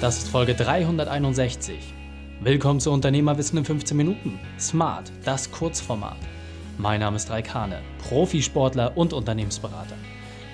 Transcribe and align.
Das 0.00 0.16
ist 0.16 0.30
Folge 0.30 0.54
361. 0.54 1.92
Willkommen 2.40 2.80
zu 2.80 2.90
Unternehmerwissen 2.90 3.58
in 3.58 3.66
15 3.66 3.94
Minuten. 3.94 4.40
Smart, 4.58 5.12
das 5.26 5.50
Kurzformat. 5.50 6.16
Mein 6.78 7.00
Name 7.00 7.16
ist 7.16 7.28
Raikane, 7.28 7.82
Profisportler 7.98 8.96
und 8.96 9.12
Unternehmensberater. 9.12 9.96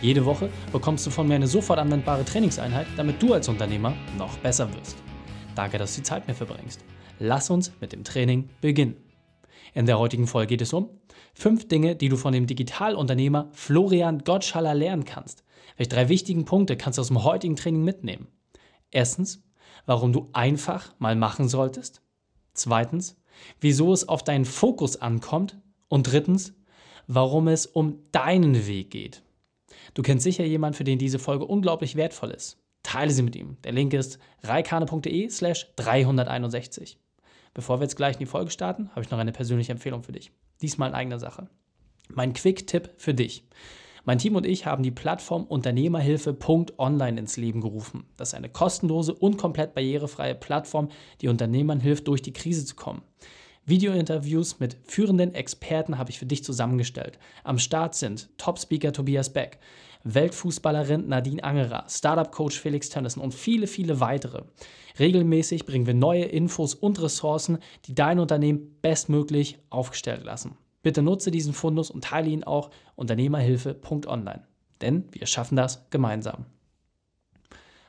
Jede 0.03 0.25
Woche 0.25 0.51
bekommst 0.73 1.07
du 1.07 1.11
von 1.11 1.29
mir 1.29 1.37
eine 1.37 1.47
sofort 1.47 1.79
anwendbare 1.79 2.25
Trainingseinheit, 2.25 2.89
damit 2.97 3.23
du 3.23 3.35
als 3.35 3.49
Unternehmer 3.49 3.93
noch 4.19 4.37
besser 4.39 4.69
wirst. 4.75 4.97
Danke, 5.55 5.79
dass 5.79 5.95
du 5.95 6.01
die 6.01 6.07
Zeit 6.07 6.27
mir 6.27 6.35
verbringst. 6.35 6.85
Lass 7.21 7.49
uns 7.49 7.71
mit 7.81 7.93
dem 7.93 8.03
Training 8.03 8.49
beginnen. 8.61 8.97
In 9.75 9.87
der 9.87 10.01
heutigen 10.01 10.27
Folge 10.27 10.49
geht 10.49 10.63
es 10.63 10.73
um 10.73 10.91
fünf 11.35 11.69
Dinge, 11.69 11.95
die 11.95 12.09
du 12.09 12.17
von 12.17 12.33
dem 12.33 12.49
Digitalunternehmer 12.49 13.51
Florian 13.53 14.25
Gottschaller 14.25 14.75
lernen 14.75 15.05
kannst. 15.05 15.45
Welche 15.77 15.91
drei 15.91 16.09
wichtigen 16.09 16.47
Punkte 16.47 16.77
kannst 16.77 16.99
du 16.99 17.01
aus 17.01 17.09
dem 17.09 17.23
heutigen 17.23 17.55
Training 17.55 17.85
mitnehmen? 17.85 18.27
Erstens, 18.91 19.43
warum 19.87 20.13
du 20.13 20.29
einfach 20.33 20.95
mal 20.99 21.17
machen 21.17 21.49
solltest. 21.49 22.03
Zweitens, 22.55 23.17
wieso 23.61 23.93
es 23.93 24.09
auf 24.09 24.25
deinen 24.25 24.45
Fokus 24.45 24.97
ankommt. 24.97 25.59
Und 25.89 26.11
drittens, 26.11 26.55
warum 27.07 27.47
es 27.49 27.67
um 27.67 28.01
deinen 28.11 28.67
Weg 28.67 28.91
geht. 28.91 29.23
Du 29.95 30.03
kennst 30.03 30.25
sicher 30.25 30.45
jemanden, 30.45 30.77
für 30.77 30.85
den 30.85 30.99
diese 30.99 31.19
Folge 31.19 31.45
unglaublich 31.45 31.95
wertvoll 31.95 32.31
ist. 32.31 32.59
Teile 32.83 33.13
sie 33.13 33.23
mit 33.23 33.37
ihm. 33.37 33.57
Der 33.65 33.73
Link 33.73 33.93
ist 33.95 34.19
reikane.de 34.43 35.29
slash 35.29 35.69
361. 35.77 36.99
Bevor 37.55 37.79
wir 37.79 37.85
jetzt 37.85 37.97
gleich 37.97 38.17
in 38.17 38.21
die 38.21 38.27
Folge 38.27 38.51
starten, 38.51 38.91
habe 38.91 39.03
ich 39.03 39.11
noch 39.11 39.19
eine 39.19 39.33
persönliche 39.33 39.73
Empfehlung 39.73 40.03
für 40.03 40.13
dich. 40.13 40.31
Diesmal 40.61 40.91
in 40.91 40.95
eigener 40.95 41.19
Sache. 41.19 41.49
Mein 42.09 42.33
Quick-Tipp 42.33 42.91
für 42.97 43.15
dich. 43.15 43.45
Mein 44.09 44.19
Team 44.19 44.37
und 44.37 44.47
ich 44.47 44.67
haben 44.67 44.85
die 44.85 44.93
Plattform 44.93 45.43
Unternehmerhilfe.online 45.43 47.19
ins 47.19 47.37
Leben 47.37 47.61
gerufen. 47.61 48.07
Das 48.17 48.29
ist 48.29 48.35
eine 48.35 48.49
kostenlose 48.49 49.13
und 49.13 49.37
komplett 49.37 49.75
barrierefreie 49.75 50.37
Plattform, 50.37 50.91
die 51.21 51.27
Unternehmern 51.27 51.81
hilft, 51.81 52.07
durch 52.07 52.23
die 52.23 52.33
Krise 52.33 52.65
zu 52.65 52.77
kommen. 52.77 53.03
Videointerviews 53.65 54.61
mit 54.61 54.77
führenden 54.85 55.35
Experten 55.35 55.99
habe 55.99 56.11
ich 56.11 56.21
für 56.21 56.27
dich 56.27 56.45
zusammengestellt. 56.45 57.19
Am 57.43 57.59
Start 57.59 57.97
sind 57.97 58.29
Top-Speaker 58.39 58.93
Tobias 58.93 59.33
Beck, 59.33 59.59
Weltfußballerin 60.05 61.09
Nadine 61.09 61.43
Angerer, 61.43 61.85
Startup-Coach 61.89 62.61
Felix 62.61 62.89
Tönnissen 62.89 63.21
und 63.21 63.35
viele, 63.35 63.67
viele 63.67 63.99
weitere. 63.99 64.45
Regelmäßig 65.01 65.67
bringen 65.67 65.87
wir 65.89 65.95
neue 65.95 66.27
Infos 66.27 66.77
und 66.77 67.03
Ressourcen, 67.03 67.59
die 67.87 67.97
dein 67.97 68.21
Unternehmen 68.21 68.77
bestmöglich 68.83 69.59
aufgestellt 69.69 70.23
lassen. 70.23 70.57
Bitte 70.87 71.03
nutze 71.03 71.33
diesen 71.33 71.53
Fundus 71.53 71.91
und 71.91 72.05
teile 72.05 72.31
ihn 72.31 72.45
auch 72.45 72.71
unternehmerhilfe.online. 72.95 74.45
Denn 74.81 75.09
wir 75.11 75.27
schaffen 75.27 75.57
das 75.57 75.91
gemeinsam. 75.91 76.47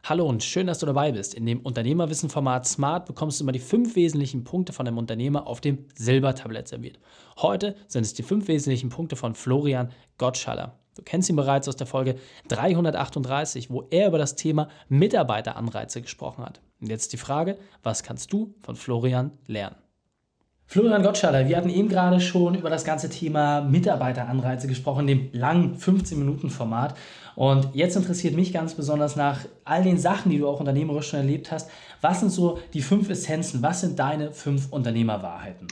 Hallo 0.03 0.27
und 0.27 0.43
schön, 0.43 0.65
dass 0.65 0.79
du 0.79 0.87
dabei 0.87 1.11
bist. 1.11 1.35
In 1.35 1.45
dem 1.45 1.59
Unternehmerwissen-Format 1.59 2.65
Smart 2.65 3.05
bekommst 3.05 3.39
du 3.39 3.43
immer 3.43 3.51
die 3.51 3.59
fünf 3.59 3.95
wesentlichen 3.95 4.43
Punkte 4.43 4.73
von 4.73 4.87
einem 4.87 4.97
Unternehmer 4.97 5.45
auf 5.45 5.61
dem 5.61 5.85
Silbertablett 5.93 6.69
serviert. 6.69 6.97
Heute 7.37 7.75
sind 7.87 8.01
es 8.01 8.15
die 8.15 8.23
fünf 8.23 8.47
wesentlichen 8.47 8.89
Punkte 8.89 9.15
von 9.15 9.35
Florian 9.35 9.91
Gottschaller. 10.17 10.79
Du 10.95 11.03
kennst 11.03 11.29
ihn 11.29 11.35
bereits 11.35 11.67
aus 11.67 11.75
der 11.75 11.85
Folge 11.85 12.15
338, 12.47 13.69
wo 13.69 13.85
er 13.91 14.07
über 14.07 14.17
das 14.17 14.35
Thema 14.35 14.69
Mitarbeiteranreize 14.89 16.01
gesprochen 16.01 16.43
hat. 16.43 16.61
Und 16.81 16.89
jetzt 16.89 17.13
die 17.13 17.17
Frage, 17.17 17.59
was 17.83 18.01
kannst 18.01 18.33
du 18.33 18.55
von 18.63 18.75
Florian 18.75 19.33
lernen? 19.45 19.75
Florian 20.69 21.01
Gottschaller, 21.01 21.47
wir 21.47 21.55
hatten 21.55 21.69
eben 21.69 21.87
gerade 21.87 22.19
schon 22.19 22.53
über 22.53 22.69
das 22.69 22.83
ganze 22.83 23.09
Thema 23.09 23.61
Mitarbeiteranreize 23.61 24.67
gesprochen, 24.67 25.07
dem 25.07 25.29
langen 25.31 25.77
15-Minuten-Format. 25.77 26.93
Und 27.35 27.69
jetzt 27.73 27.95
interessiert 27.95 28.35
mich 28.35 28.51
ganz 28.51 28.73
besonders 28.73 29.15
nach 29.15 29.39
all 29.63 29.83
den 29.83 29.97
Sachen, 29.97 30.29
die 30.29 30.39
du 30.39 30.47
auch 30.49 30.59
unternehmerisch 30.59 31.07
schon 31.07 31.19
erlebt 31.19 31.53
hast, 31.53 31.69
was 32.01 32.19
sind 32.19 32.33
so 32.33 32.59
die 32.73 32.81
fünf 32.81 33.09
Essenzen, 33.09 33.63
was 33.63 33.79
sind 33.79 33.97
deine 33.97 34.33
fünf 34.33 34.67
Unternehmerwahrheiten? 34.69 35.67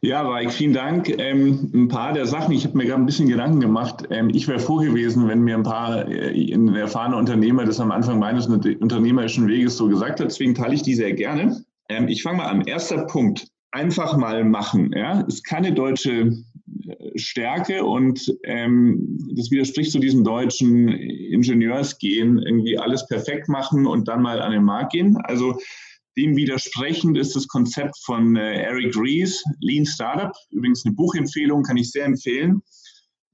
Ja, 0.00 0.22
Raik, 0.22 0.52
vielen 0.52 0.72
Dank. 0.72 1.08
Ähm, 1.20 1.70
ein 1.72 1.86
paar 1.86 2.12
der 2.14 2.26
Sachen, 2.26 2.52
ich 2.52 2.64
habe 2.64 2.76
mir 2.76 2.86
gerade 2.86 3.00
ein 3.00 3.06
bisschen 3.06 3.28
Gedanken 3.28 3.60
gemacht. 3.60 4.08
Ähm, 4.10 4.28
ich 4.28 4.48
wäre 4.48 4.58
froh 4.58 4.78
gewesen, 4.78 5.28
wenn 5.28 5.40
mir 5.40 5.56
ein 5.56 5.62
paar 5.62 6.08
äh, 6.08 6.50
erfahrene 6.76 7.16
Unternehmer 7.16 7.64
das 7.64 7.78
am 7.78 7.92
Anfang 7.92 8.18
meines 8.18 8.48
unternehmerischen 8.48 9.46
Weges 9.46 9.76
so 9.76 9.88
gesagt 9.88 10.18
hat. 10.18 10.26
Deswegen 10.26 10.56
teile 10.56 10.74
ich 10.74 10.82
die 10.82 10.94
sehr 10.94 11.12
gerne. 11.12 11.64
Ähm, 11.88 12.08
ich 12.08 12.24
fange 12.24 12.38
mal 12.38 12.48
an. 12.48 12.62
Erster 12.62 13.06
Punkt 13.06 13.53
einfach 13.74 14.16
mal 14.16 14.44
machen. 14.44 14.92
Ja? 14.94 15.20
Ist 15.22 15.44
keine 15.44 15.72
deutsche 15.72 16.32
äh, 16.86 17.18
Stärke 17.18 17.84
und 17.84 18.32
ähm, 18.44 19.18
das 19.34 19.50
widerspricht 19.50 19.90
zu 19.90 19.98
diesem 19.98 20.24
deutschen 20.24 20.88
Ingenieursgehen, 20.88 22.38
irgendwie 22.38 22.78
alles 22.78 23.06
perfekt 23.08 23.48
machen 23.48 23.86
und 23.86 24.08
dann 24.08 24.22
mal 24.22 24.40
an 24.40 24.52
den 24.52 24.64
Markt 24.64 24.92
gehen. 24.92 25.16
Also 25.24 25.58
dem 26.16 26.36
widersprechend 26.36 27.18
ist 27.18 27.34
das 27.34 27.48
Konzept 27.48 27.96
von 28.04 28.36
äh, 28.36 28.62
Eric 28.62 28.96
Ries, 28.96 29.42
Lean 29.60 29.84
Startup. 29.84 30.32
Übrigens 30.50 30.86
eine 30.86 30.94
Buchempfehlung, 30.94 31.64
kann 31.64 31.76
ich 31.76 31.90
sehr 31.90 32.04
empfehlen. 32.04 32.62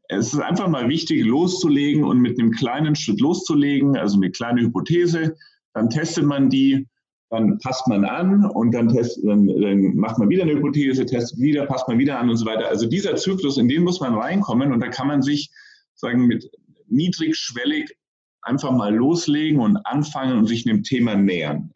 Es 0.08 0.32
ist 0.32 0.40
einfach 0.40 0.68
mal 0.68 0.88
wichtig, 0.88 1.24
loszulegen 1.24 2.02
und 2.02 2.18
mit 2.18 2.40
einem 2.40 2.50
kleinen 2.50 2.96
Schritt 2.96 3.20
loszulegen, 3.20 3.96
also 3.96 4.16
eine 4.16 4.30
kleine 4.30 4.62
Hypothese. 4.62 5.36
Dann 5.74 5.90
testet 5.90 6.24
man 6.24 6.48
die 6.48 6.88
dann 7.30 7.58
passt 7.58 7.86
man 7.86 8.04
an 8.04 8.44
und 8.44 8.72
dann, 8.72 8.88
test, 8.88 9.20
dann, 9.24 9.46
dann 9.46 9.94
macht 9.94 10.18
man 10.18 10.28
wieder 10.28 10.42
eine 10.42 10.52
Hypothese, 10.52 11.06
testet 11.06 11.38
wieder, 11.38 11.64
passt 11.66 11.86
man 11.86 11.98
wieder 11.98 12.18
an 12.18 12.28
und 12.28 12.36
so 12.36 12.44
weiter. 12.44 12.68
Also 12.68 12.86
dieser 12.86 13.14
Zyklus, 13.16 13.56
in 13.56 13.68
den 13.68 13.84
muss 13.84 14.00
man 14.00 14.14
reinkommen 14.14 14.72
und 14.72 14.80
da 14.80 14.88
kann 14.88 15.06
man 15.06 15.22
sich 15.22 15.50
sagen 15.94 16.26
mit 16.26 16.50
niedrigschwellig 16.88 17.96
einfach 18.42 18.72
mal 18.72 18.94
loslegen 18.94 19.60
und 19.60 19.76
anfangen 19.86 20.38
und 20.38 20.46
sich 20.46 20.64
dem 20.64 20.82
Thema 20.82 21.14
nähern. 21.14 21.70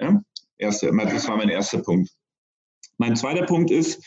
Erste, 0.59 0.91
das 0.93 1.29
war 1.29 1.37
mein 1.37 1.49
erster 1.49 1.79
Punkt. 1.79 2.11
Mein 2.99 3.15
zweiter 3.15 3.45
Punkt 3.45 3.71
ist 3.71 4.05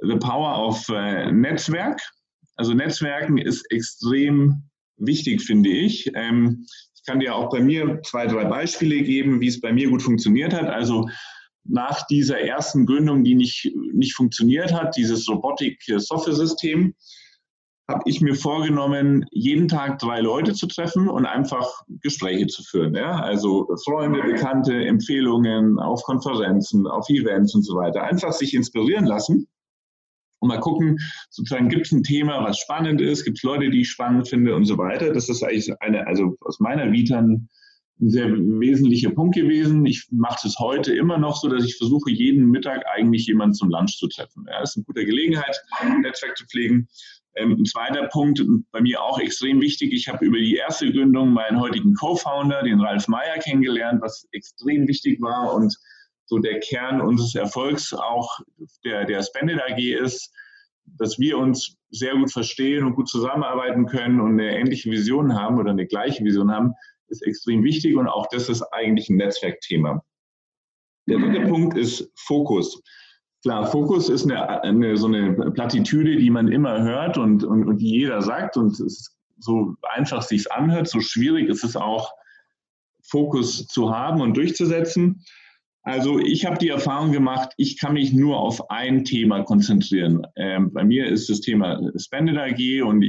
the 0.00 0.16
power 0.16 0.66
of 0.66 0.88
äh, 0.88 1.30
Netzwerk. 1.30 2.00
Also 2.56 2.72
Netzwerken 2.72 3.38
ist 3.38 3.64
extrem 3.70 4.62
wichtig, 4.96 5.42
finde 5.42 5.70
ich. 5.70 6.10
Ähm, 6.14 6.66
ich 7.04 7.10
kann 7.10 7.20
dir 7.20 7.34
auch 7.34 7.50
bei 7.50 7.60
mir 7.60 8.00
zwei, 8.02 8.26
drei 8.26 8.46
Beispiele 8.46 9.02
geben, 9.02 9.38
wie 9.42 9.48
es 9.48 9.60
bei 9.60 9.74
mir 9.74 9.90
gut 9.90 10.00
funktioniert 10.00 10.54
hat. 10.54 10.70
Also 10.70 11.06
nach 11.62 12.06
dieser 12.06 12.40
ersten 12.40 12.86
Gründung, 12.86 13.24
die 13.24 13.34
nicht, 13.34 13.70
nicht 13.92 14.14
funktioniert 14.14 14.72
hat, 14.72 14.96
dieses 14.96 15.28
Robotik-Software-System, 15.28 16.94
habe 17.90 18.02
ich 18.06 18.22
mir 18.22 18.34
vorgenommen, 18.34 19.26
jeden 19.32 19.68
Tag 19.68 19.98
drei 19.98 20.20
Leute 20.22 20.54
zu 20.54 20.66
treffen 20.66 21.10
und 21.10 21.26
einfach 21.26 21.82
Gespräche 22.00 22.46
zu 22.46 22.62
führen. 22.62 22.94
Ja? 22.94 23.20
Also 23.20 23.68
Freunde, 23.84 24.22
Bekannte, 24.22 24.74
Empfehlungen 24.74 25.78
auf 25.78 26.02
Konferenzen, 26.04 26.86
auf 26.86 27.10
Events 27.10 27.54
und 27.54 27.64
so 27.64 27.76
weiter. 27.76 28.02
Einfach 28.02 28.32
sich 28.32 28.54
inspirieren 28.54 29.04
lassen 29.04 29.46
und 30.44 30.48
mal 30.48 30.60
gucken, 30.60 30.98
sozusagen, 31.30 31.68
gibt 31.68 31.86
es 31.86 31.92
ein 31.92 32.02
Thema, 32.02 32.44
was 32.44 32.58
spannend 32.58 33.00
ist, 33.00 33.24
gibt 33.24 33.38
es 33.38 33.42
Leute, 33.42 33.70
die 33.70 33.80
ich 33.80 33.90
spannend 33.90 34.28
finde 34.28 34.54
und 34.54 34.66
so 34.66 34.78
weiter. 34.78 35.12
Das 35.12 35.28
ist 35.28 35.42
eigentlich 35.42 35.72
eine, 35.80 36.06
also 36.06 36.36
aus 36.40 36.60
meiner 36.60 36.92
Vita 36.92 37.18
ein, 37.18 37.48
sehr 38.00 38.28
wesentlicher 38.28 39.10
Punkt 39.10 39.36
gewesen. 39.36 39.86
Ich 39.86 40.08
mache 40.10 40.46
es 40.48 40.58
heute 40.58 40.92
immer 40.92 41.16
noch 41.16 41.36
so, 41.36 41.48
dass 41.48 41.64
ich 41.64 41.76
versuche, 41.76 42.10
jeden 42.10 42.50
Mittag 42.50 42.82
eigentlich 42.92 43.26
jemanden 43.26 43.54
zum 43.54 43.70
Lunch 43.70 43.96
zu 43.96 44.08
treffen. 44.08 44.44
Ja, 44.50 44.60
das 44.60 44.70
ist 44.70 44.78
eine 44.78 44.84
gute 44.84 45.06
Gelegenheit, 45.06 45.56
ein 45.78 46.00
Netzwerk 46.00 46.36
zu 46.36 46.44
pflegen. 46.46 46.88
Ähm, 47.36 47.52
ein 47.52 47.64
zweiter 47.64 48.08
Punkt, 48.08 48.42
bei 48.72 48.80
mir 48.80 49.00
auch 49.00 49.20
extrem 49.20 49.60
wichtig, 49.60 49.92
ich 49.92 50.08
habe 50.08 50.24
über 50.24 50.38
die 50.38 50.56
erste 50.56 50.90
Gründung 50.92 51.32
meinen 51.32 51.60
heutigen 51.60 51.94
Co-Founder, 51.94 52.64
den 52.64 52.80
Ralf 52.80 53.08
Meyer, 53.08 53.38
kennengelernt, 53.38 54.02
was 54.02 54.26
extrem 54.32 54.86
wichtig 54.88 55.20
war 55.22 55.54
und 55.54 55.74
so 56.26 56.38
der 56.38 56.60
Kern 56.60 57.00
unseres 57.00 57.34
Erfolgs 57.34 57.92
auch 57.92 58.40
der, 58.84 59.04
der 59.04 59.22
Spended 59.22 59.60
AG 59.60 59.78
ist, 59.78 60.32
dass 60.98 61.18
wir 61.18 61.38
uns 61.38 61.76
sehr 61.90 62.14
gut 62.14 62.32
verstehen 62.32 62.84
und 62.84 62.94
gut 62.94 63.08
zusammenarbeiten 63.08 63.86
können 63.86 64.20
und 64.20 64.32
eine 64.32 64.56
ähnliche 64.56 64.90
Vision 64.90 65.34
haben 65.34 65.58
oder 65.58 65.70
eine 65.70 65.86
gleiche 65.86 66.24
Vision 66.24 66.50
haben, 66.50 66.72
ist 67.08 67.26
extrem 67.26 67.62
wichtig 67.62 67.96
und 67.96 68.08
auch 68.08 68.26
das 68.28 68.48
ist 68.48 68.62
eigentlich 68.72 69.08
ein 69.08 69.16
Netzwerkthema. 69.16 70.02
Der 71.06 71.18
dritte 71.18 71.46
Punkt 71.46 71.76
ist 71.76 72.10
Fokus. 72.16 72.82
Klar, 73.42 73.66
Fokus 73.66 74.08
ist 74.08 74.24
eine, 74.24 74.62
eine, 74.62 74.96
so 74.96 75.06
eine 75.06 75.50
Plattitüde, 75.50 76.16
die 76.16 76.30
man 76.30 76.48
immer 76.48 76.82
hört 76.82 77.18
und, 77.18 77.44
und, 77.44 77.68
und 77.68 77.76
die 77.78 77.90
jeder 77.90 78.22
sagt 78.22 78.56
und 78.56 78.74
so 79.38 79.74
einfach 79.82 80.22
sich 80.22 80.50
anhört, 80.50 80.88
so 80.88 81.00
schwierig 81.00 81.48
ist 81.48 81.62
es 81.62 81.76
auch, 81.76 82.10
Fokus 83.02 83.66
zu 83.66 83.94
haben 83.94 84.22
und 84.22 84.34
durchzusetzen. 84.34 85.22
Also 85.84 86.18
ich 86.18 86.46
habe 86.46 86.56
die 86.56 86.70
Erfahrung 86.70 87.12
gemacht, 87.12 87.52
ich 87.58 87.78
kann 87.78 87.92
mich 87.92 88.14
nur 88.14 88.38
auf 88.38 88.70
ein 88.70 89.04
Thema 89.04 89.42
konzentrieren. 89.42 90.26
Ähm, 90.34 90.72
bei 90.72 90.82
mir 90.82 91.06
ist 91.06 91.28
das 91.28 91.42
Thema 91.42 91.78
Spended 91.96 92.38
AG 92.38 92.82
und 92.82 93.04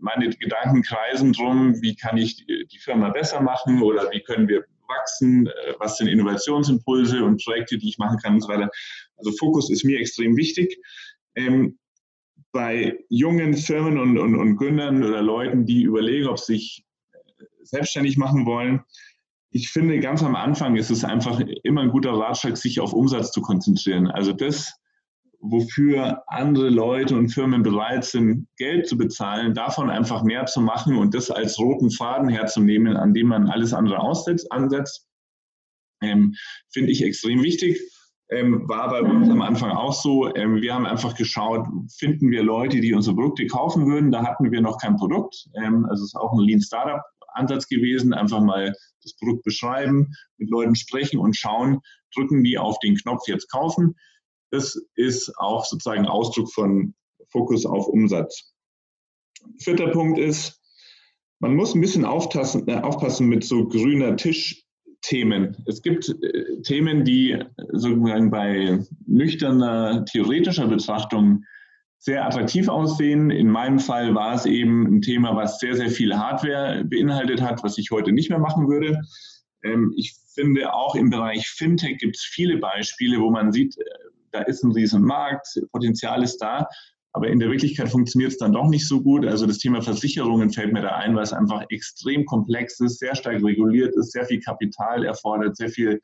meine 0.00 0.28
Gedanken 0.28 0.82
kreisen 0.82 1.32
drum, 1.32 1.80
wie 1.80 1.96
kann 1.96 2.18
ich 2.18 2.36
die, 2.36 2.66
die 2.70 2.78
Firma 2.78 3.08
besser 3.08 3.40
machen 3.40 3.82
oder 3.82 4.10
wie 4.12 4.20
können 4.20 4.48
wir 4.48 4.66
wachsen, 4.86 5.46
äh, 5.46 5.72
was 5.78 5.96
sind 5.96 6.08
Innovationsimpulse 6.08 7.24
und 7.24 7.42
Projekte, 7.42 7.78
die 7.78 7.88
ich 7.88 7.96
machen 7.96 8.18
kann 8.18 8.34
und 8.34 8.42
so 8.42 8.48
weiter. 8.48 8.68
Also 9.16 9.32
Fokus 9.32 9.70
ist 9.70 9.84
mir 9.84 9.98
extrem 9.98 10.36
wichtig. 10.36 10.76
Ähm, 11.36 11.78
bei 12.52 12.98
jungen 13.08 13.54
Firmen 13.54 13.98
und, 13.98 14.18
und, 14.18 14.34
und 14.34 14.56
Gründern 14.56 15.02
oder 15.02 15.22
Leuten, 15.22 15.64
die 15.64 15.84
überlegen, 15.84 16.28
ob 16.28 16.38
sie 16.38 16.54
sich 16.54 16.84
äh, 17.12 17.44
selbstständig 17.62 18.18
machen 18.18 18.44
wollen, 18.44 18.80
ich 19.50 19.70
finde, 19.70 19.98
ganz 19.98 20.22
am 20.22 20.36
Anfang 20.36 20.76
ist 20.76 20.90
es 20.90 21.04
einfach 21.04 21.40
immer 21.64 21.82
ein 21.82 21.90
guter 21.90 22.12
Ratschlag, 22.12 22.56
sich 22.56 22.80
auf 22.80 22.92
Umsatz 22.92 23.32
zu 23.32 23.42
konzentrieren. 23.42 24.06
Also 24.06 24.32
das, 24.32 24.72
wofür 25.40 26.22
andere 26.28 26.68
Leute 26.68 27.16
und 27.16 27.30
Firmen 27.30 27.62
bereit 27.62 28.04
sind, 28.04 28.46
Geld 28.56 28.86
zu 28.86 28.96
bezahlen, 28.96 29.54
davon 29.54 29.90
einfach 29.90 30.22
mehr 30.22 30.46
zu 30.46 30.60
machen 30.60 30.96
und 30.96 31.14
das 31.14 31.30
als 31.30 31.58
roten 31.58 31.90
Faden 31.90 32.28
herzunehmen, 32.28 32.96
an 32.96 33.12
dem 33.12 33.28
man 33.28 33.48
alles 33.48 33.72
andere 33.72 33.98
aussetzt, 33.98 34.52
ansetzt, 34.52 35.08
ähm, 36.02 36.34
finde 36.72 36.92
ich 36.92 37.02
extrem 37.02 37.42
wichtig. 37.42 37.80
Ähm, 38.32 38.68
war 38.68 38.88
bei 38.90 39.02
uns 39.02 39.28
am 39.28 39.42
Anfang 39.42 39.72
auch 39.72 39.92
so. 39.92 40.32
Ähm, 40.36 40.62
wir 40.62 40.72
haben 40.72 40.86
einfach 40.86 41.16
geschaut, 41.16 41.66
finden 41.98 42.30
wir 42.30 42.44
Leute, 42.44 42.80
die 42.80 42.94
unsere 42.94 43.16
Produkte 43.16 43.44
kaufen 43.48 43.86
würden. 43.86 44.12
Da 44.12 44.22
hatten 44.22 44.52
wir 44.52 44.60
noch 44.60 44.78
kein 44.78 44.94
Produkt. 44.94 45.48
Ähm, 45.60 45.84
also 45.86 46.04
es 46.04 46.10
ist 46.10 46.14
auch 46.14 46.32
ein 46.32 46.38
Lean 46.38 46.60
Startup 46.60 47.02
Ansatz 47.34 47.68
gewesen, 47.68 48.12
einfach 48.12 48.40
mal 48.40 48.72
das 49.02 49.16
Produkt 49.16 49.44
beschreiben, 49.44 50.12
mit 50.38 50.50
Leuten 50.50 50.74
sprechen 50.74 51.18
und 51.18 51.36
schauen, 51.36 51.80
drücken 52.14 52.44
die 52.44 52.58
auf 52.58 52.78
den 52.80 52.96
Knopf 52.96 53.26
jetzt 53.26 53.50
kaufen. 53.50 53.94
Das 54.50 54.80
ist 54.96 55.32
auch 55.38 55.64
sozusagen 55.64 56.06
Ausdruck 56.06 56.52
von 56.52 56.94
Fokus 57.30 57.64
auf 57.66 57.86
Umsatz. 57.86 58.52
Vierter 59.58 59.88
Punkt 59.88 60.18
ist, 60.18 60.60
man 61.38 61.56
muss 61.56 61.74
ein 61.74 61.80
bisschen 61.80 62.04
aufpassen, 62.04 62.68
äh, 62.68 62.80
aufpassen 62.80 63.28
mit 63.28 63.44
so 63.44 63.66
grüner 63.66 64.16
Tisch-Themen. 64.16 65.56
Es 65.66 65.80
gibt 65.80 66.08
äh, 66.08 66.60
Themen, 66.62 67.04
die 67.04 67.38
sozusagen 67.72 68.30
bei 68.30 68.84
nüchterner 69.06 70.04
theoretischer 70.04 70.68
Betrachtung 70.68 71.44
sehr 72.00 72.26
attraktiv 72.26 72.68
aussehen. 72.68 73.30
In 73.30 73.48
meinem 73.48 73.78
Fall 73.78 74.14
war 74.14 74.34
es 74.34 74.46
eben 74.46 74.86
ein 74.86 75.02
Thema, 75.02 75.36
was 75.36 75.58
sehr, 75.58 75.76
sehr 75.76 75.90
viel 75.90 76.16
Hardware 76.16 76.82
beinhaltet 76.84 77.42
hat, 77.42 77.62
was 77.62 77.76
ich 77.76 77.90
heute 77.90 78.10
nicht 78.10 78.30
mehr 78.30 78.38
machen 78.38 78.68
würde. 78.68 78.98
Ähm, 79.62 79.92
ich 79.96 80.14
finde 80.34 80.72
auch 80.72 80.94
im 80.94 81.10
Bereich 81.10 81.46
Fintech 81.48 81.98
gibt 81.98 82.16
es 82.16 82.22
viele 82.22 82.56
Beispiele, 82.56 83.20
wo 83.20 83.30
man 83.30 83.52
sieht, 83.52 83.76
äh, 83.76 83.84
da 84.32 84.40
ist 84.40 84.64
ein 84.64 84.72
riesen 84.72 85.02
Markt, 85.02 85.46
Potenzial 85.72 86.22
ist 86.22 86.38
da, 86.38 86.66
aber 87.12 87.28
in 87.28 87.38
der 87.38 87.50
Wirklichkeit 87.50 87.90
funktioniert 87.90 88.32
es 88.32 88.38
dann 88.38 88.54
doch 88.54 88.68
nicht 88.68 88.88
so 88.88 89.02
gut. 89.02 89.26
Also 89.26 89.46
das 89.46 89.58
Thema 89.58 89.82
Versicherungen 89.82 90.50
fällt 90.50 90.72
mir 90.72 90.80
da 90.80 90.96
ein, 90.96 91.14
weil 91.14 91.24
es 91.24 91.34
einfach 91.34 91.64
extrem 91.68 92.24
komplex 92.24 92.80
ist, 92.80 92.98
sehr 92.98 93.14
stark 93.14 93.42
reguliert 93.42 93.94
ist, 93.96 94.12
sehr 94.12 94.24
viel 94.24 94.40
Kapital 94.40 95.04
erfordert, 95.04 95.56
sehr 95.56 95.68
viel 95.68 96.00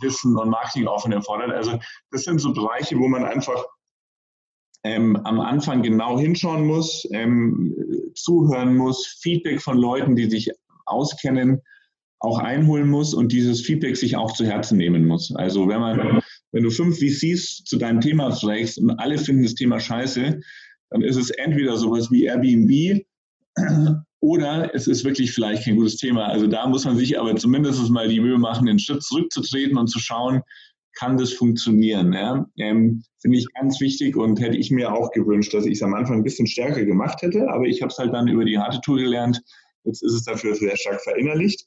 Wissen 0.00 0.36
und 0.36 0.50
Marketingaufwand 0.50 1.14
erfordert. 1.14 1.52
Also 1.52 1.78
das 2.10 2.24
sind 2.24 2.38
so 2.38 2.52
Bereiche, 2.52 2.98
wo 2.98 3.08
man 3.08 3.24
einfach 3.24 3.64
ähm, 4.84 5.16
am 5.24 5.40
Anfang 5.40 5.82
genau 5.82 6.18
hinschauen 6.18 6.66
muss, 6.66 7.06
ähm, 7.12 7.74
zuhören 8.14 8.76
muss, 8.76 9.18
Feedback 9.20 9.60
von 9.60 9.76
Leuten, 9.76 10.16
die 10.16 10.30
sich 10.30 10.50
auskennen, 10.86 11.60
auch 12.18 12.38
einholen 12.38 12.88
muss 12.88 13.14
und 13.14 13.32
dieses 13.32 13.62
Feedback 13.62 13.96
sich 13.96 14.16
auch 14.16 14.32
zu 14.32 14.44
Herzen 14.44 14.76
nehmen 14.76 15.06
muss. 15.06 15.34
Also 15.34 15.68
wenn 15.68 15.80
man, 15.80 16.22
wenn 16.52 16.62
du 16.62 16.70
fünf 16.70 16.98
VCs 16.98 17.64
zu 17.64 17.78
deinem 17.78 18.00
Thema 18.00 18.30
trägst 18.30 18.78
und 18.78 18.90
alle 18.90 19.16
finden 19.16 19.42
das 19.42 19.54
Thema 19.54 19.80
scheiße, 19.80 20.40
dann 20.90 21.02
ist 21.02 21.16
es 21.16 21.30
entweder 21.30 21.76
sowas 21.76 22.10
wie 22.10 22.24
Airbnb 22.24 23.02
oder 24.20 24.74
es 24.74 24.86
ist 24.86 25.04
wirklich 25.04 25.32
vielleicht 25.32 25.64
kein 25.64 25.76
gutes 25.76 25.96
Thema. 25.96 26.26
Also 26.26 26.46
da 26.46 26.66
muss 26.66 26.84
man 26.84 26.96
sich 26.96 27.18
aber 27.18 27.36
zumindest 27.36 27.88
mal 27.90 28.08
die 28.08 28.20
Mühe 28.20 28.38
machen, 28.38 28.68
einen 28.68 28.78
Schritt 28.78 29.02
zurückzutreten 29.02 29.78
und 29.78 29.88
zu 29.88 29.98
schauen, 29.98 30.42
kann 30.94 31.16
das 31.16 31.32
funktionieren? 31.32 32.12
Ja? 32.12 32.46
Ähm, 32.58 33.02
Finde 33.20 33.38
ich 33.38 33.46
ganz 33.54 33.80
wichtig 33.80 34.16
und 34.16 34.40
hätte 34.40 34.56
ich 34.56 34.70
mir 34.70 34.92
auch 34.92 35.10
gewünscht, 35.12 35.52
dass 35.52 35.66
ich 35.66 35.74
es 35.74 35.82
am 35.82 35.94
Anfang 35.94 36.18
ein 36.18 36.24
bisschen 36.24 36.46
stärker 36.46 36.84
gemacht 36.84 37.22
hätte, 37.22 37.48
aber 37.50 37.64
ich 37.64 37.82
habe 37.82 37.90
es 37.90 37.98
halt 37.98 38.12
dann 38.14 38.28
über 38.28 38.44
die 38.44 38.58
harte 38.58 38.80
Tour 38.80 38.98
gelernt. 38.98 39.42
Jetzt 39.84 40.02
ist 40.02 40.14
es 40.14 40.24
dafür 40.24 40.54
sehr 40.54 40.76
stark 40.76 41.00
verinnerlicht. 41.02 41.64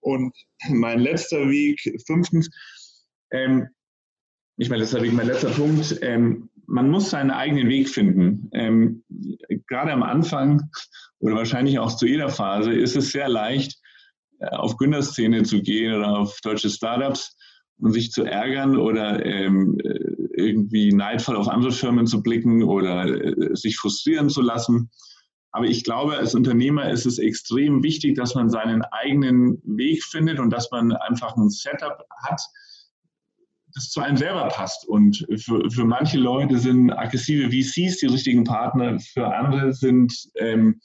Und 0.00 0.34
mein 0.68 1.00
letzter 1.00 1.48
Weg, 1.48 1.80
fünftens, 2.06 2.50
ähm, 3.30 3.68
nicht 4.56 4.70
mein 4.70 4.80
letzter 4.80 5.02
Weg, 5.02 5.12
mein 5.12 5.26
letzter 5.26 5.50
Punkt, 5.50 5.98
ähm, 6.02 6.50
man 6.66 6.90
muss 6.90 7.10
seinen 7.10 7.30
eigenen 7.30 7.68
Weg 7.68 7.88
finden. 7.88 8.48
Ähm, 8.52 9.04
gerade 9.66 9.92
am 9.92 10.02
Anfang 10.02 10.62
oder 11.18 11.36
wahrscheinlich 11.36 11.78
auch 11.78 11.96
zu 11.96 12.06
jeder 12.06 12.28
Phase 12.28 12.72
ist 12.72 12.96
es 12.96 13.12
sehr 13.12 13.28
leicht, 13.28 13.78
äh, 14.40 14.46
auf 14.46 14.76
Gründerszene 14.76 15.42
zu 15.42 15.62
gehen 15.62 15.94
oder 15.94 16.18
auf 16.18 16.38
deutsche 16.42 16.70
Startups 16.70 17.36
und 17.78 17.92
sich 17.92 18.10
zu 18.10 18.24
ärgern 18.24 18.76
oder 18.76 19.24
ähm, 19.24 19.78
äh, 19.82 20.14
irgendwie 20.36 20.92
neidvoll 20.92 21.36
auf 21.36 21.48
andere 21.48 21.72
Firmen 21.72 22.06
zu 22.06 22.22
blicken 22.22 22.62
oder 22.62 23.04
äh, 23.06 23.54
sich 23.54 23.76
frustrieren 23.76 24.28
zu 24.28 24.42
lassen. 24.42 24.90
Aber 25.52 25.66
ich 25.66 25.84
glaube, 25.84 26.16
als 26.16 26.34
Unternehmer 26.34 26.90
ist 26.90 27.06
es 27.06 27.18
extrem 27.18 27.82
wichtig, 27.84 28.16
dass 28.16 28.34
man 28.34 28.50
seinen 28.50 28.82
eigenen 28.82 29.62
Weg 29.64 30.02
findet 30.02 30.40
und 30.40 30.50
dass 30.50 30.70
man 30.72 30.92
einfach 30.92 31.36
ein 31.36 31.48
Setup 31.48 32.04
hat, 32.24 32.40
das 33.72 33.90
zu 33.90 34.00
einem 34.00 34.16
selber 34.16 34.48
passt. 34.48 34.86
Und 34.88 35.24
für, 35.36 35.70
für 35.70 35.84
manche 35.84 36.18
Leute 36.18 36.58
sind 36.58 36.90
aggressive 36.90 37.50
VCs 37.50 37.98
die 37.98 38.06
richtigen 38.06 38.44
Partner, 38.44 38.98
für 38.98 39.32
andere 39.32 39.72
sind 39.72 40.12
ähm, 40.36 40.80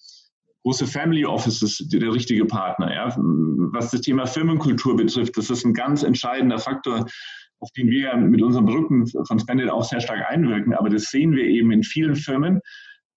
große 0.63 0.87
Family 0.87 1.25
Offices 1.25 1.77
der 1.87 2.13
richtige 2.13 2.45
Partner. 2.45 2.93
Ja. 2.93 3.15
Was 3.17 3.91
das 3.91 4.01
Thema 4.01 4.25
Firmenkultur 4.25 4.95
betrifft, 4.95 5.37
das 5.37 5.49
ist 5.49 5.65
ein 5.65 5.73
ganz 5.73 6.03
entscheidender 6.03 6.59
Faktor, 6.59 7.05
auf 7.59 7.71
den 7.71 7.89
wir 7.89 8.15
mit 8.17 8.41
unseren 8.41 8.65
Produkten 8.65 9.07
von 9.07 9.39
Spendit 9.39 9.69
auch 9.69 9.83
sehr 9.83 9.99
stark 10.01 10.29
einwirken. 10.29 10.73
Aber 10.73 10.89
das 10.89 11.05
sehen 11.05 11.33
wir 11.33 11.43
eben 11.43 11.71
in 11.71 11.83
vielen 11.83 12.15
Firmen, 12.15 12.59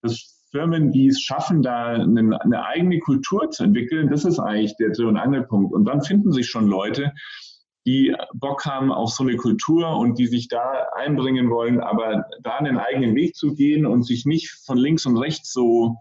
dass 0.02 0.32
Firmen, 0.50 0.92
die 0.92 1.08
es 1.08 1.20
schaffen, 1.20 1.62
da 1.62 1.86
eine, 1.94 2.38
eine 2.40 2.64
eigene 2.66 2.98
Kultur 2.98 3.50
zu 3.50 3.64
entwickeln, 3.64 4.10
das 4.10 4.24
ist 4.24 4.38
eigentlich 4.38 4.76
der 4.76 4.90
Dreh- 4.90 5.04
und 5.04 5.16
Angelpunkt. 5.16 5.72
Und 5.72 5.86
dann 5.86 6.02
finden 6.02 6.30
sich 6.30 6.48
schon 6.48 6.66
Leute, 6.66 7.12
die 7.86 8.14
Bock 8.34 8.64
haben 8.64 8.92
auf 8.92 9.10
so 9.10 9.24
eine 9.24 9.36
Kultur 9.36 9.96
und 9.96 10.18
die 10.18 10.26
sich 10.26 10.48
da 10.48 10.86
einbringen 10.94 11.50
wollen, 11.50 11.80
aber 11.80 12.26
da 12.42 12.58
einen 12.58 12.78
eigenen 12.78 13.16
Weg 13.16 13.34
zu 13.34 13.54
gehen 13.54 13.86
und 13.86 14.02
sich 14.02 14.24
nicht 14.24 14.50
von 14.66 14.76
links 14.76 15.06
und 15.06 15.16
rechts 15.16 15.52
so 15.52 15.96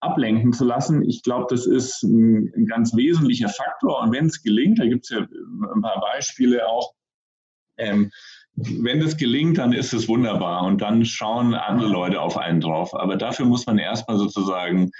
ablenken 0.00 0.52
zu 0.52 0.64
lassen. 0.64 1.02
Ich 1.02 1.22
glaube, 1.22 1.46
das 1.50 1.66
ist 1.66 2.02
ein, 2.02 2.52
ein, 2.56 2.66
ganz 2.66 2.94
wesentlicher 2.94 3.48
Faktor. 3.48 4.00
Und 4.02 4.12
wenn 4.12 4.26
es 4.26 4.42
gelingt, 4.42 4.78
da 4.78 4.86
gibt 4.86 5.04
es 5.04 5.10
ja 5.10 5.18
ein 5.20 5.82
paar 5.82 6.00
Beispiele 6.00 6.66
auch, 6.66 6.94
ähm, 7.76 8.10
wenn 8.54 9.00
das 9.00 9.16
gelingt, 9.16 9.58
dann 9.58 9.72
ist 9.72 9.92
es 9.92 10.08
wunderbar 10.08 10.64
und 10.64 10.82
dann 10.82 11.04
schauen 11.04 11.54
andere 11.54 11.88
Leute 11.88 12.20
auf 12.20 12.36
einen 12.36 12.60
drauf. 12.60 12.94
Aber 12.94 13.16
dafür 13.16 13.46
muss 13.46 13.66
man 13.66 13.78
erstmal 13.78 14.18
sozusagen 14.18 14.90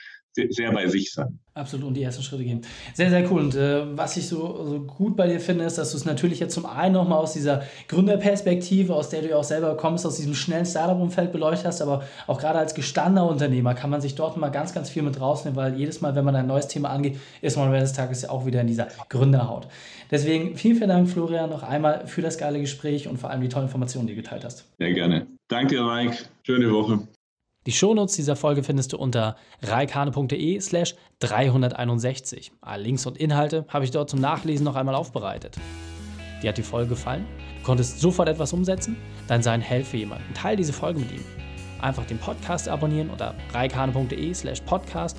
sehr 0.51 0.73
bei 0.73 0.89
sich 0.89 1.13
sein. 1.13 1.39
Absolut 1.55 1.89
und 1.89 1.95
die 1.95 2.03
ersten 2.03 2.23
Schritte 2.23 2.45
gehen. 2.45 2.63
Sehr, 2.95 3.11
sehr 3.11 3.31
cool. 3.31 3.43
Und 3.43 3.55
äh, 3.55 3.97
was 3.97 4.17
ich 4.17 4.29
so, 4.29 4.65
so 4.65 4.81
gut 4.81 5.17
bei 5.17 5.27
dir 5.27 5.41
finde, 5.41 5.65
ist, 5.65 5.79
dass 5.79 5.91
du 5.91 5.97
es 5.97 6.05
natürlich 6.05 6.41
jetzt 6.41 6.55
zum 6.55 6.65
einen 6.65 6.95
nochmal 6.95 7.19
aus 7.19 7.33
dieser 7.33 7.65
Gründerperspektive, 7.89 8.95
aus 8.95 9.11
der 9.11 9.23
du 9.23 9.29
ja 9.29 9.37
auch 9.37 9.45
selber 9.45 9.77
kommst, 9.77 10.07
aus 10.07 10.17
diesem 10.17 10.35
schnellen 10.35 10.65
Startup-Umfeld 10.65 11.33
beleuchtet 11.33 11.67
hast, 11.67 11.83
aber 11.83 12.05
auch 12.27 12.39
gerade 12.41 12.59
als 12.59 12.75
gestandener 12.75 13.27
Unternehmer 13.27 13.75
kann 13.75 13.91
man 13.91 14.01
sich 14.01 14.15
dort 14.15 14.37
mal 14.37 14.49
ganz, 14.49 14.73
ganz 14.73 14.89
viel 14.91 15.03
mit 15.03 15.21
rausnehmen, 15.21 15.57
weil 15.57 15.75
jedes 15.75 16.01
Mal, 16.01 16.15
wenn 16.15 16.25
man 16.25 16.37
ein 16.37 16.47
neues 16.47 16.69
Thema 16.69 16.91
angeht, 16.91 17.19
ist 17.43 17.57
man 17.57 17.67
am 17.67 17.75
Ende 17.75 17.85
des 17.85 17.95
Tages 17.95 18.23
ja 18.23 18.31
auch 18.31 18.47
wieder 18.47 18.61
in 18.61 18.67
dieser 18.67 18.89
Gründerhaut. 19.09 19.67
Deswegen 20.11 20.57
vielen, 20.57 20.77
vielen 20.77 20.89
Dank, 20.89 21.09
Florian, 21.09 21.51
noch 21.51 21.63
einmal 21.63 22.07
für 22.07 22.23
das 22.23 22.39
geile 22.39 22.61
Gespräch 22.61 23.07
und 23.09 23.19
vor 23.19 23.31
allem 23.31 23.43
die 23.43 23.49
tollen 23.49 23.67
Informationen, 23.67 24.07
die 24.07 24.15
du 24.15 24.23
geteilt 24.23 24.45
hast. 24.45 24.67
Sehr 24.79 24.93
gerne. 24.93 25.27
Danke 25.49 25.83
Mike. 25.83 26.17
Schöne 26.43 26.73
Woche. 26.73 27.01
Die 27.67 27.73
Shownotes 27.73 28.17
dieser 28.17 28.37
Folge 28.37 28.63
findest 28.63 28.95
du 28.95 28.97
unter 28.97 29.37
reikane.de 29.61 30.61
slash 30.61 30.95
361. 31.19 32.53
Alle 32.63 32.85
Links 32.85 33.05
und 33.05 33.19
Inhalte 33.19 33.67
habe 33.69 33.85
ich 33.85 33.91
dort 33.91 34.09
zum 34.09 34.19
Nachlesen 34.19 34.65
noch 34.65 34.77
einmal 34.77 34.95
aufbereitet. 34.95 35.59
Dir 36.43 36.49
hat 36.49 36.57
die 36.57 36.63
Folge 36.63 36.89
gefallen? 36.89 37.27
Du 37.59 37.65
konntest 37.65 38.01
sofort 38.01 38.31
etwas 38.31 38.55
umsetzen? 38.55 38.97
Dann 39.29 39.43
sei 39.43 39.53
ein 39.53 39.61
Held 39.61 39.87
für 39.87 39.99
jemanden. 39.99 40.33
Teil 40.33 40.57
diese 40.57 40.73
Folge 40.73 41.01
mit 41.01 41.13
ihm. 41.13 41.23
Einfach 41.83 42.07
den 42.07 42.17
Podcast 42.17 42.67
abonnieren 42.67 43.11
unter 43.11 43.35
reikane.de 43.53 44.33
slash 44.33 44.63
podcast 44.63 45.19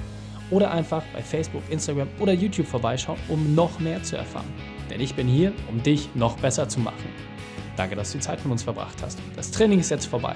oder 0.49 0.71
einfach 0.71 1.03
bei 1.13 1.21
Facebook, 1.21 1.61
Instagram 1.69 2.07
oder 2.19 2.33
YouTube 2.33 2.65
vorbeischauen, 2.65 3.19
um 3.29 3.53
noch 3.53 3.79
mehr 3.79 4.01
zu 4.01 4.17
erfahren. 4.17 4.51
Denn 4.89 4.99
ich 4.99 5.13
bin 5.13 5.27
hier, 5.27 5.53
um 5.69 5.83
dich 5.83 6.09
noch 6.15 6.37
besser 6.37 6.67
zu 6.67 6.79
machen. 6.79 7.09
Danke, 7.77 7.95
dass 7.95 8.11
du 8.11 8.17
die 8.17 8.23
Zeit 8.23 8.43
mit 8.43 8.51
uns 8.51 8.63
verbracht 8.63 8.97
hast. 9.03 9.19
Das 9.35 9.51
Training 9.51 9.79
ist 9.79 9.91
jetzt 9.91 10.07
vorbei. 10.07 10.35